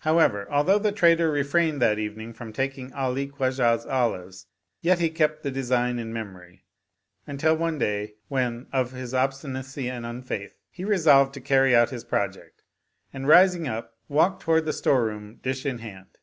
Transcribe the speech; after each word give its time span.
However, 0.00 0.46
although 0.52 0.78
the 0.78 0.92
trader 0.92 1.30
refrained 1.30 1.80
that 1.80 1.98
evening 1.98 2.34
from 2.34 2.52
taking 2.52 2.92
Ali 2.92 3.26
Khwajah's 3.26 3.86
olives, 3.86 4.46
yet 4.82 4.98
he 4.98 5.08
kept 5.08 5.42
the 5.42 5.50
design 5.50 5.98
in 5.98 6.12
memory 6.12 6.66
until 7.26 7.56
one 7.56 7.78
day 7.78 8.16
when, 8.28 8.66
of 8.70 8.92
his 8.92 9.14
obstinacy 9.14 9.88
and 9.88 10.04
unfaith, 10.04 10.58
he 10.70 10.84
resolved 10.84 11.32
to 11.32 11.40
carry 11.40 11.74
out 11.74 11.88
his 11.88 12.04
project; 12.04 12.60
and 13.14 13.28
rising 13.28 13.66
up 13.66 13.96
walked 14.10 14.42
toward 14.42 14.66
the 14.66 14.74
store 14.74 15.06
room 15.06 15.36
dish 15.36 15.64
in 15.64 15.78
hand. 15.78 16.18